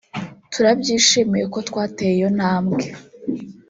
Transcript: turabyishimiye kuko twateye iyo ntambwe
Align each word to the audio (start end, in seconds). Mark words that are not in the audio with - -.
turabyishimiye 0.51 1.45
kuko 1.53 1.57
twateye 1.69 2.13
iyo 2.19 2.29
ntambwe 2.37 2.85